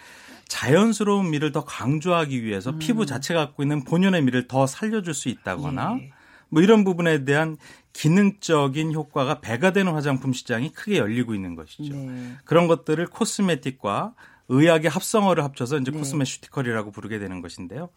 [0.55, 2.79] 자연스러운 미를 더 강조하기 위해서 음.
[2.79, 6.13] 피부 자체가 갖고 있는 본연의 미를 더 살려줄 수 있다거나 예.
[6.49, 7.57] 뭐 이런 부분에 대한
[7.93, 11.97] 기능적인 효과가 배가 되는 화장품 시장이 크게 열리고 있는 것이죠.
[11.97, 12.37] 네.
[12.45, 14.15] 그런 것들을 코스메틱과
[14.47, 15.99] 의학의 합성어를 합쳐서 이제 네.
[15.99, 17.89] 코스메슈티컬이라고 부르게 되는 것인데요.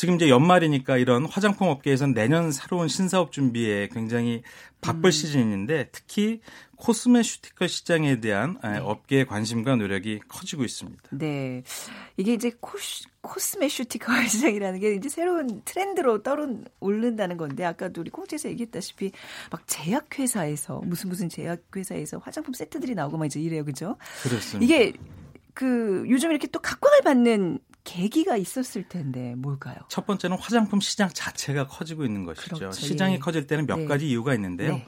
[0.00, 4.42] 지금 이제 연말이니까 이런 화장품 업계에서는 내년 새로운 신사업 준비에 굉장히
[4.80, 5.10] 바쁠 음.
[5.10, 6.40] 시즌인데 특히
[6.76, 8.78] 코스메슈티컬 시장에 대한 네.
[8.78, 11.02] 업계의 관심과 노력이 커지고 있습니다.
[11.10, 11.62] 네.
[12.16, 19.12] 이게 이제 코스, 코스메슈티컬 시장이라는 게 이제 새로운 트렌드로 떠오른다는 건데 아까도 우리 콩지에서 얘기했다시피
[19.50, 23.66] 막 제약회사에서 무슨 무슨 제약회사에서 화장품 세트들이 나오고 막 이제 이래요.
[23.66, 23.98] 그죠?
[24.22, 24.64] 그렇습니다.
[24.64, 24.94] 이게
[25.52, 29.76] 그 요즘 이렇게 또 각광을 받는 계기가 있었을 텐데 뭘까요?
[29.88, 32.56] 첫 번째는 화장품 시장 자체가 커지고 있는 것이죠.
[32.56, 32.72] 그렇죠.
[32.72, 33.18] 시장이 예.
[33.18, 33.84] 커질 때는 몇 네.
[33.86, 34.74] 가지 이유가 있는데요.
[34.74, 34.86] 네.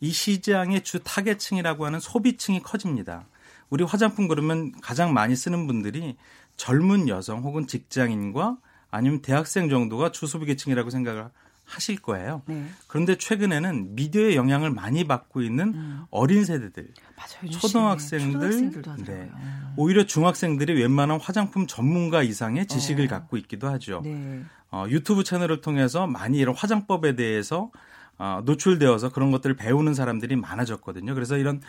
[0.00, 3.26] 이 시장의 주 타겟층이라고 하는 소비층이 커집니다.
[3.70, 6.16] 우리 화장품 그러면 가장 많이 쓰는 분들이
[6.56, 8.58] 젊은 여성 혹은 직장인과
[8.90, 11.30] 아니면 대학생 정도가 주 소비계층이라고 생각을
[11.64, 12.42] 하실 거예요.
[12.46, 12.66] 네.
[12.86, 16.04] 그런데 최근에는 미디어의 영향을 많이 받고 있는 음.
[16.10, 18.72] 어린 세대들, 맞아요, 초등학생들,
[19.06, 19.30] 네.
[19.76, 23.08] 오히려 중학생들이 웬만한 화장품 전문가 이상의 지식을 어.
[23.08, 24.02] 갖고 있기도 하죠.
[24.04, 24.42] 네.
[24.70, 27.70] 어, 유튜브 채널을 통해서 많이 이런 화장법에 대해서
[28.16, 31.14] 어, 노출되어서 그런 것들을 배우는 사람들이 많아졌거든요.
[31.14, 31.60] 그래서 이런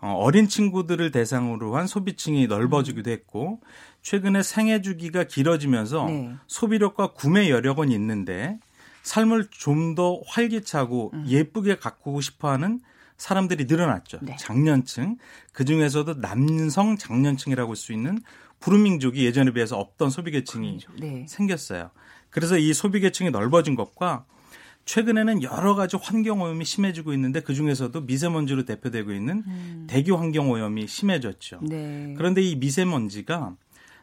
[0.00, 3.12] 어, 어린 친구들을 대상으로 한 소비층이 넓어지기도 음.
[3.12, 3.60] 했고
[4.02, 6.34] 최근에 생애 주기가 길어지면서 네.
[6.48, 8.58] 소비력과 구매 여력은 있는데
[9.02, 11.24] 삶을 좀 더 활기차고 음.
[11.26, 12.80] 예쁘게 가꾸고 싶어하는
[13.18, 14.18] 사람들이 늘어났죠.
[14.22, 14.36] 네.
[14.38, 15.18] 장년층
[15.52, 18.18] 그 중에서도 남성 장년층이라고 할 수 있는
[18.60, 21.26] 부르민족이 예전에 비해서 없던 소비계층이 네.
[21.28, 21.90] 생겼어요.
[22.30, 24.24] 그래서 이 소비계층이 넓어진 것과
[24.84, 29.86] 최근에는 여러 가지 환경 오염이 심해지고 있는데 그 중에서도 미세먼지로 대표되고 있는 음.
[29.88, 31.60] 대기 환경 오염이 심해졌죠.
[31.62, 32.14] 네.
[32.16, 33.56] 그런데 이 미세먼지가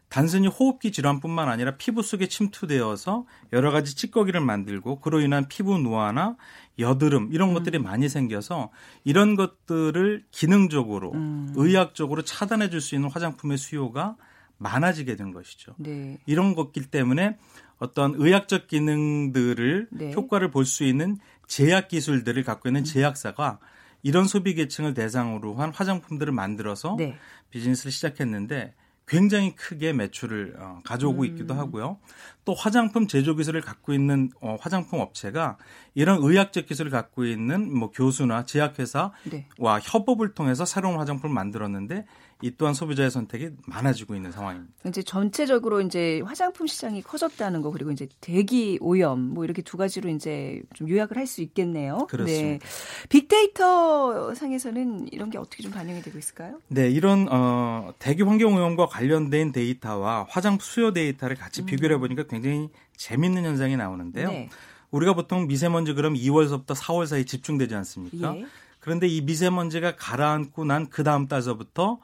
[0.10, 6.36] 단순히 호흡기 질환뿐만 아니라 피부 속에 침투되어서 여러 가지 찌꺼기를 만들고 그로 인한 피부 노화나
[6.80, 7.54] 여드름 이런 음.
[7.54, 8.72] 것들이 많이 생겨서
[9.04, 11.54] 이런 것들을 기능적으로 음.
[11.56, 14.16] 의학적으로 차단해 줄 수 있는 화장품의 수요가
[14.58, 15.76] 많아지게 된 것이죠.
[15.78, 16.18] 네.
[16.26, 17.38] 이런 것들 때문에
[17.78, 20.14] 어떤 의학적 기능들을 네.
[20.14, 21.18] 효과를 볼 수 있는
[21.48, 22.84] 제약 기술들을 갖고 있는 음.
[22.84, 23.60] 제약사가
[24.02, 27.16] 이런 소비 계층을 대상으로 한 화장품들을 만들어서 네.
[27.52, 28.74] 비즈니스를 시작했는데
[29.10, 31.26] 굉장히 크게 매출을 어, 가져오고 음.
[31.26, 31.98] 있기도 하고요.
[32.46, 35.58] 또 화장품 제조 기술을 갖고 있는 어, 화장품 업체가
[35.96, 39.48] 이런 의학적 기술을 갖고 있는 뭐 교수나 제약회사와 네.
[39.60, 42.06] 협업을 통해서 새로운 화장품을 만들었는데
[42.42, 44.74] 이 또한 소비자의 선택이 많아지고 있는 상황입니다.
[44.88, 50.10] 이제 전체적으로 이제 화장품 시장이 커졌다는 거 그리고 이제 대기 오염 뭐 이렇게 두 가지로
[50.10, 52.08] 이제 좀 요약을 할 수 있겠네요.
[52.10, 52.66] 그렇습니다.
[52.66, 53.08] 네.
[53.10, 56.60] 빅데이터 상에서는 이런 게 어떻게 좀 반영이 되고 있을까요?
[56.70, 61.66] 네, 이런 어 대기 환경 오염과 관련된 데이터와 화장품 수요 데이터를 같이 음.
[61.66, 64.30] 비교해 보니까 굉장히 재밌는 현상이 나오는데요.
[64.30, 64.50] 네.
[64.92, 68.36] 우리가 보통 미세먼지 그럼 2월서부터 4월 사이 집중되지 않습니까?
[68.38, 68.46] 예.
[68.80, 72.00] 그런데 이 미세먼지가 가라앉고 난 그 다음 달서부터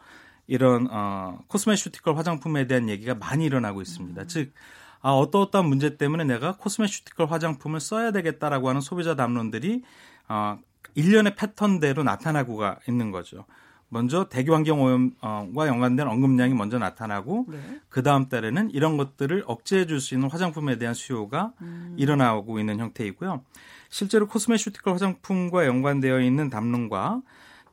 [0.48, 4.22] 이런 어 코스메슈티컬 화장품에 대한 얘기가 많이 일어나고 있습니다.
[4.22, 4.28] 음.
[4.28, 4.54] 즉
[5.02, 9.84] 아, 어떠어떠한 문제 때문에 내가 코스메슈티컬 화장품을 써야 되겠다라고 하는 소비자 담론들이
[10.28, 10.58] 어,
[10.96, 13.46] 일련의 패턴대로 나타나고가 있는 거죠.
[13.90, 17.60] 먼저 대기 환경 오염과 연관된 언급량이 먼저 나타나고 네.
[17.88, 21.94] 그 다음 달에는 이런 것들을 억제해 줄 수 있는 화장품에 대한 수요가 음.
[21.98, 23.44] 일어나고 있는 형태이고요.
[23.90, 27.22] 실제로 코스메슈티컬 화장품과 연관되어 있는 담론과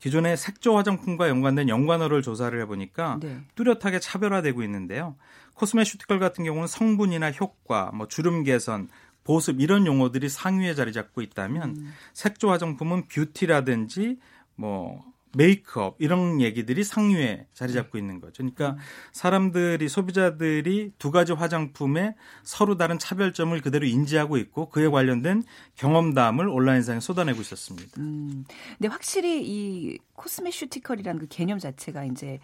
[0.03, 3.41] 기존의 색조 화장품과 연관된 연관어를 조사를 해보니까 네.
[3.55, 5.15] 뚜렷하게 차별화되고 있는데요.
[5.55, 8.88] 코스메슈티컬 같은 경우는 성분이나 효과, 뭐 주름 개선,
[9.23, 11.95] 보습 이런 용어들이 상위에 자리 잡고 있다면 음.
[12.15, 14.19] 색조 화장품은 뷰티라든지
[14.57, 15.05] 뭐
[15.37, 18.42] 메이크업 이런 얘기들이 상류에 자리 잡고 있는 거죠.
[18.42, 18.77] 그러니까
[19.12, 25.42] 사람들이 소비자들이 두 가지 화장품에 서로 다른 차별점을 그대로 인지하고 있고 그에 관련된
[25.77, 28.01] 경험담을 온라인상에 쏟아내고 있었습니다.
[28.01, 28.45] 음.
[28.79, 32.38] 근데 확실히 이 코스메슈티컬이라는 그 개념 자체가 이제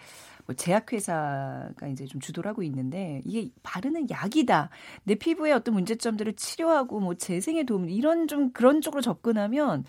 [0.46, 4.70] 뭐 제약회사가 이제 좀 주도를 하고 있는데 이게 바르는 약이다.
[5.04, 9.84] 내 피부에 어떤 문제점들을 치료하고 뭐 재생에 도움 이런 좀 그런 쪽으로 접근하면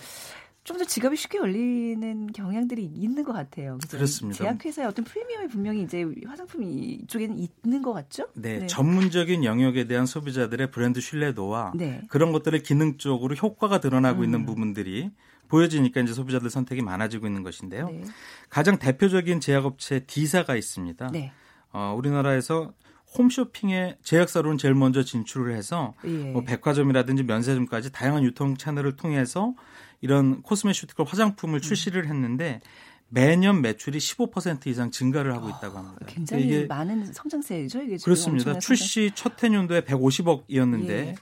[0.69, 3.79] 좀 더 지갑이 쉽게 열리는 경향들이 있는 것 같아요.
[3.79, 3.97] 그죠?
[3.97, 4.37] 그렇습니다.
[4.37, 8.27] 제약회사의 어떤 프리미엄이 분명히 이제 화장품이 이쪽에는 있는 것 같죠?
[8.35, 8.67] 네, 네.
[8.67, 12.03] 전문적인 영역에 대한 소비자들의 브랜드 신뢰도와 네.
[12.07, 14.23] 그런 것들의 기능적으로 효과가 드러나고 음.
[14.25, 15.09] 있는 부분들이
[15.47, 17.87] 보여지니까 이제 소비자들 선택이 많아지고 있는 것인데요.
[17.87, 18.03] 네.
[18.49, 21.09] 가장 대표적인 제약업체 D사가 있습니다.
[21.11, 21.31] 네.
[21.73, 22.73] 어, 우리나라에서
[23.17, 26.31] 홈쇼핑에 제약사로는 제일 먼저 진출을 해서 예.
[26.31, 29.55] 뭐 백화점이라든지 면세점까지 다양한 유통 채널을 통해서
[30.01, 32.61] 이런 코스메슈티컬 화장품을 출시를 했는데
[33.09, 35.97] 매년 매출이 15% 이상 증가를 하고 있다고 합니다.
[36.01, 38.59] 어, 굉장히 이게 많은 성장세죠, 이게 그렇습니다.
[38.59, 41.15] 출시 첫 해년도에 150억이었는데 예.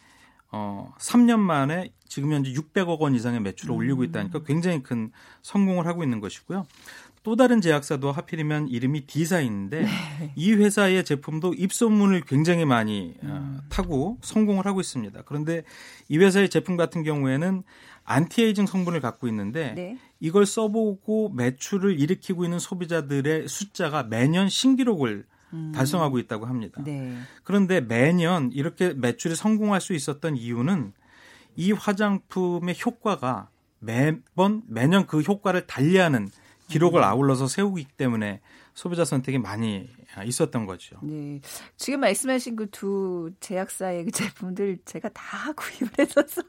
[0.52, 3.78] 어 3년 만에 지금 현재 600억 원 이상의 매출을 음.
[3.78, 5.12] 올리고 있다니까 굉장히 큰
[5.42, 6.66] 성공을 하고 있는 것이고요.
[7.28, 10.32] 또 다른 제약사도 하필이면 이름이 D사인데 네.
[10.38, 13.60] 이 회사의 제품도 입소문을 굉장히 많이 어, 음.
[13.68, 15.24] 타고 성공을 하고 있습니다.
[15.26, 15.64] 그런데
[16.08, 17.64] 이 회사의 제품 같은 경우에는
[18.06, 19.98] 안티에이징 성분을 갖고 있는데 네.
[20.22, 25.74] 이걸 써보고 매출을 일으키고 있는 소비자들의 숫자가 매년 신기록을 음.
[25.76, 26.82] 달성하고 있다고 합니다.
[26.86, 27.14] 네.
[27.44, 30.94] 그런데 매년 이렇게 매출이 성공할 수 있었던 이유는
[31.58, 36.30] 이 화장품의 효과가 매번 매년 그 효과를 달리하는
[36.68, 37.04] 기록을 음.
[37.04, 38.42] 아울러서 세우기 때문에
[38.74, 39.90] 소비자 선택이 많이
[40.24, 40.98] 있었던 거죠.
[41.02, 41.42] 네.
[41.76, 46.44] 지금 말씀하신 그 두 제약사의 그 제품들 제가 다 구입을 해서 써,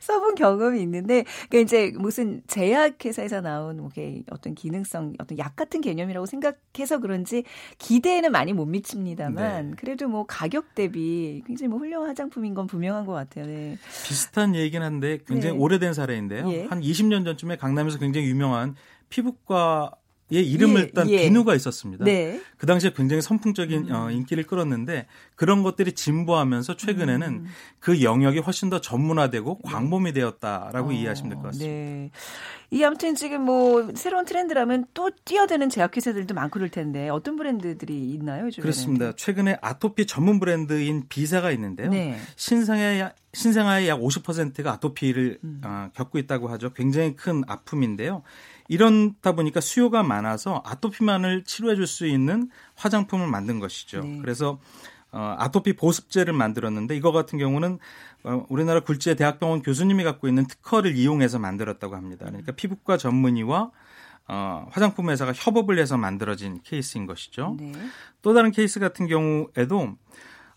[0.00, 3.90] 써본 경험이 있는데, 그러니까 이제 무슨 제약회사에서 나온 뭐
[4.30, 7.44] 어떤 기능성, 어떤 약 같은 개념이라고 생각해서 그런지
[7.78, 9.76] 기대에는 많이 못 미칩니다만, 네.
[9.76, 13.46] 그래도 뭐 가격 대비 굉장히 뭐 훌륭한 화장품인 건 분명한 것 같아요.
[13.46, 13.78] 네.
[14.06, 15.62] 비슷한 얘기긴 한데 굉장히 네.
[15.62, 16.50] 오래된 사례인데요.
[16.50, 16.64] 예.
[16.64, 18.74] 한 20년 전쯤에 강남에서 굉장히 유명한
[19.10, 19.92] 피부과
[20.32, 21.22] 의 이름을 예, 딴 예.
[21.24, 22.04] 비누가 있었습니다.
[22.04, 22.40] 네.
[22.56, 23.92] 그 당시에 굉장히 선풍적인 음.
[23.92, 27.46] 어, 인기를 끌었는데 그런 것들이 진보하면서 최근에는 음.
[27.80, 29.70] 그 영역이 훨씬 더 전문화되고 네.
[29.72, 31.66] 광범위 되었다라고 어, 이해하시면 될 것 같습니다.
[31.68, 32.10] 네.
[32.70, 38.46] 이 아무튼 지금 뭐 새로운 트렌드라면 또 뛰어드는 제약회사들도 많고 그럴 텐데 어떤 브랜드들이 있나요?
[38.46, 38.62] 요즘에는?
[38.62, 39.12] 그렇습니다.
[39.16, 41.90] 최근에 아토피 전문 브랜드인 비사가 있는데요.
[41.90, 42.16] 네.
[42.36, 45.60] 신생아의 신생아의 약 50%가 아토피를 음.
[45.64, 46.72] 어, 겪고 있다고 하죠.
[46.72, 48.22] 굉장히 큰 아픔인데요.
[48.70, 54.00] 이런다 보니까 수요가 많아서 아토피만을 치료해 줄 수 있는 화장품을 만든 것이죠.
[54.00, 54.18] 네.
[54.22, 54.60] 그래서
[55.10, 57.80] 어, 아토피 보습제를 만들었는데 이거 같은 경우는
[58.22, 62.26] 어, 우리나라 굴지의 대학병원 교수님이 갖고 있는 특허를 이용해서 만들었다고 합니다.
[62.26, 63.72] 그러니까 피부과 전문의와
[64.28, 67.56] 어, 화장품 회사가 협업을 해서 만들어진 케이스인 것이죠.
[67.58, 67.72] 네.
[68.22, 69.96] 또 다른 케이스 같은 경우에도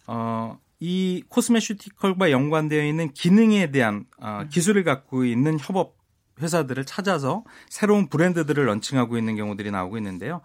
[0.05, 4.49] 어, 이 코스메슈티컬과 연관되어 있는 기능에 대한 어, 음.
[4.49, 6.02] 기술을 갖고 있는 협업
[6.41, 10.41] 회사들을 찾아서 새로운 브랜드들을 런칭하고 있는 경우들이 나오고 있는데요.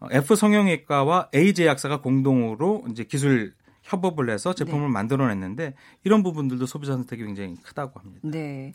[0.00, 4.92] 어, F 성형외과와 A 제약사가 공동으로 이제 기술 협업을 해서 제품을 네.
[4.92, 5.74] 만들어냈는데
[6.04, 8.20] 이런 부분들도 소비자 선택이 굉장히 크다고 합니다.
[8.22, 8.72] 네.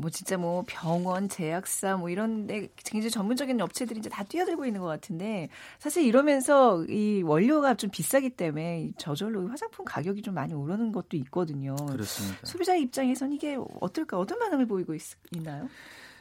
[0.00, 4.80] 뭐 진짜 뭐 병원, 제약사 뭐 이런 데 굉장히 전문적인 업체들이 이제 다 뛰어들고 있는
[4.80, 5.48] 것 같은데
[5.80, 11.74] 사실 이러면서 이 원료가 좀 비싸기 때문에 저절로 화장품 가격이 좀 많이 오르는 것도 있거든요.
[11.74, 12.38] 그렇습니다.
[12.44, 15.02] 소비자 입장에선 이게 어떨까 어떤 반응을 보이고 있,
[15.42, 15.68] 나요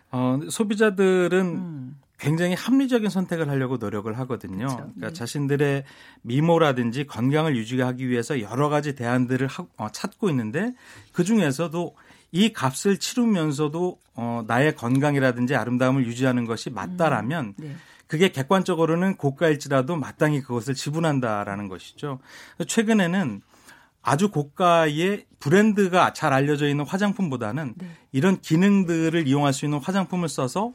[0.09, 2.01] 어, 소비자들은 음.
[2.17, 4.65] 굉장히 합리적인 선택을 하려고 노력을 하거든요.
[4.65, 4.77] 그렇죠.
[4.77, 5.13] 그러니까 네.
[5.13, 5.84] 자신들의
[6.23, 10.73] 미모라든지 건강을 유지하기 위해서 여러 가지 대안들을 하, 어, 찾고 있는데
[11.12, 11.95] 그 중에서도
[12.32, 17.75] 이 값을 치르면서도 어, 나의 건강이라든지 아름다움을 유지하는 것이 맞다라면 음, 네.
[18.08, 22.19] 그게 객관적으로는 고가일지라도 마땅히 그것을 지불한다라는 것이죠.
[22.65, 23.41] 최근에는
[24.01, 27.88] 아주 고가의 브랜드가 잘 알려져 있는 화장품보다는 네.
[28.13, 30.71] 이런 기능들을 이용할 수 있는 화장품을 써서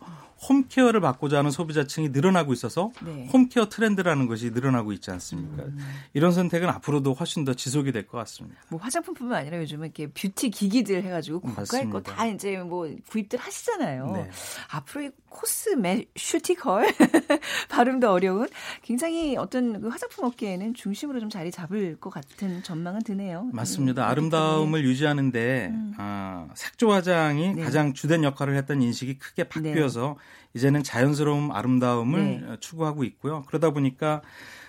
[0.48, 3.28] 홈케어를 받고자 하는 소비자층이 늘어나고 있어서 네.
[3.32, 5.62] 홈케어 트렌드라는 것이 늘어나고 있지 않습니까?
[5.62, 5.78] 음.
[6.14, 8.60] 이런 선택은 앞으로도 훨씬 더 지속이 될 것 같습니다.
[8.68, 14.10] 뭐 화장품뿐만 아니라 요즘은 이렇게 뷰티 기기들 해가지고 고가의 거 다 이제 뭐 구입들 하시잖아요.
[14.12, 14.30] 네.
[14.70, 16.86] 앞으로 이 코스메 슈티컬
[17.70, 18.48] 발음도 어려운
[18.82, 23.48] 굉장히 어떤 그 화장품 업계에는 중심으로 좀 자리 잡을 것 같은 전망은 드네요.
[23.52, 24.04] 맞습니다.
[24.04, 25.94] 음, 아름다움을 유지하는데 음.
[25.96, 27.62] 아, 색조 화장이 네.
[27.62, 30.31] 가장 주된 역할을 했던 인식이 크게 바뀌어서 네.
[30.54, 32.56] 이제는 자연스러운 아름다움을 네.
[32.60, 33.44] 추구하고 있고요.
[33.46, 34.20] 그러다 보니까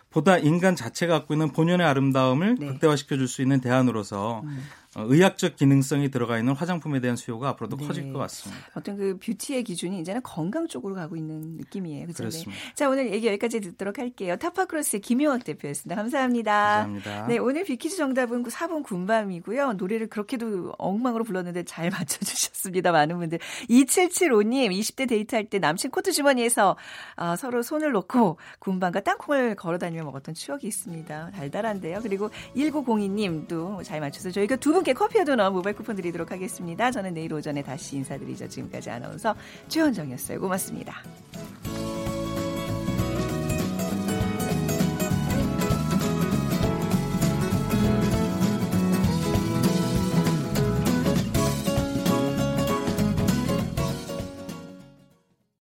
[0.09, 2.67] 보다 인간 자체가 갖고 있는 본연의 아름다움을 네.
[2.67, 4.63] 극대화시켜 줄 수 있는 대안으로서 음.
[4.95, 7.87] 어, 의학적 기능성이 들어가 있는 화장품에 대한 수요가 앞으로도 네.
[7.87, 8.61] 커질 것 같습니다.
[8.75, 12.05] 어떤 그 뷰티의 기준이 이제는 건강 쪽으로 가고 있는 느낌이에요.
[12.05, 12.17] 그렇죠?
[12.17, 12.53] 그렇습니다.
[12.75, 14.35] 자, 오늘 얘기 여기까지 듣도록 할게요.
[14.37, 15.95] 타파크로스의 김용학 대표였습니다.
[15.95, 16.53] 감사합니다.
[16.53, 17.27] 감사합니다.
[17.27, 19.73] 네, 오늘 빅퀴즈 정답은 4번 군밤이고요.
[19.73, 22.91] 노래를 그렇게도 엉망으로 불렀는데 잘 맞춰주셨습니다.
[22.91, 23.39] 많은 분들.
[23.69, 26.77] 2775님, 20대 데이트할 때 남친 코트 주머니에서
[27.15, 31.31] 아, 서로 손을 놓고 군밤과 땅콩을 걸어 다니며 먹었던 추억이 있습니다.
[31.31, 31.99] 달달한데요.
[32.03, 36.91] 그리고 1902님도 잘 맞춰서 저희가 두분 분께 커피와 도넛 모바일 쿠폰 드리도록 하겠습니다.
[36.91, 38.49] 저는 내일 오전에 다시 인사드리죠.
[38.49, 39.33] 지금까지 아나운서
[39.69, 40.41] 최원정이었어요.
[40.41, 41.01] 고맙습니다.